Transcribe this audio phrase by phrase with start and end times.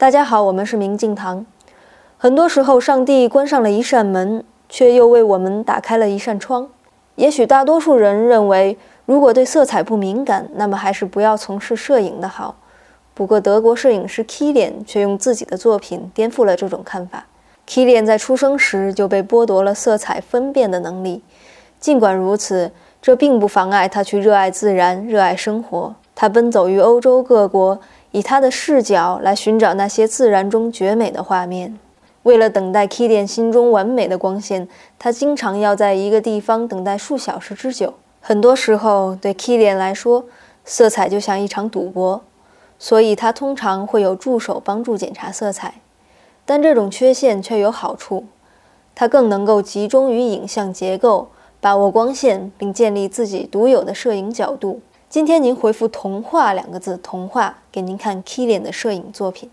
[0.00, 1.44] 大家好，我们是明镜堂。
[2.16, 6.66] 很多时候，上帝关上了一扇门，却又为我们打开了一扇窗。
[7.16, 12.56] 也许大多数人认为，如果对色彩不敏感，那么还是不要从事摄影的好。
[13.12, 17.26] 不过，德国摄影师 Kilian 却用自己的作品颠覆了这种看法。
[17.68, 21.22] Kilian 在出生时就被剥夺了色彩分辨的能力，
[21.78, 22.72] 尽管如此，
[23.02, 25.94] 这并不妨碍他去热爱自然、热爱生活。
[26.14, 27.78] 他奔走于欧洲各国。
[28.12, 31.78] 以他的视角来寻找那些自然中绝美的画面。
[32.24, 37.94] 为了等待 Kilian 心中完美的光线，他经常要在一个地方等待数小时之久。
[38.20, 40.26] 很多时候，对 Kilian 来说，
[40.64, 42.22] 色彩就像一场赌博，
[42.78, 45.74] 所以他通常会有助手帮助检查色彩。
[46.44, 48.26] 但这种缺陷却有好处，
[48.94, 51.28] 他更能够集中于影像结构，
[51.60, 54.80] 把握光线，并建立自己独有的摄影角度。
[55.10, 59.50] 今天您回复“童话”两个字，童话给您看 Kilian 的摄影作品。